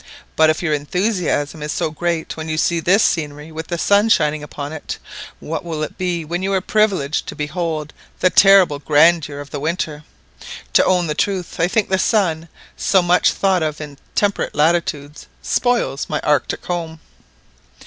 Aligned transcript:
But 0.35 0.49
if 0.49 0.63
your 0.63 0.73
enthusiasm 0.73 1.61
is 1.61 1.71
so 1.71 1.91
great 1.91 2.35
when 2.35 2.49
you 2.49 2.57
see 2.57 2.79
this 2.79 3.03
scenery 3.03 3.51
with 3.51 3.67
the 3.67 3.77
sun 3.77 4.09
shining 4.09 4.41
upon 4.41 4.73
it, 4.73 4.97
what 5.39 5.63
will 5.63 5.83
it 5.83 5.95
be 5.95 6.25
when 6.25 6.41
you 6.41 6.51
are 6.53 6.59
privileged 6.59 7.27
to 7.27 7.35
behold 7.35 7.93
the 8.19 8.31
terrible 8.31 8.79
grandeur 8.79 9.39
of 9.39 9.51
the 9.51 9.59
winter? 9.59 10.03
To 10.73 10.83
own 10.85 11.05
the 11.05 11.13
truth, 11.13 11.59
I 11.59 11.67
think 11.67 11.89
the 11.89 11.99
sun, 11.99 12.49
so 12.75 13.03
much 13.03 13.31
thought 13.31 13.61
of 13.61 13.79
in 13.79 13.99
temperate 14.15 14.55
latitudes, 14.55 15.27
spoils 15.43 16.09
my 16.09 16.19
Arctic 16.21 16.65
home." 16.65 16.99